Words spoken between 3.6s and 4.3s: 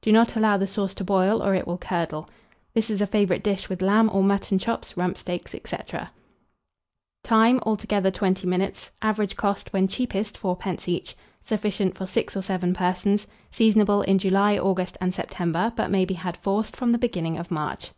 with lamb or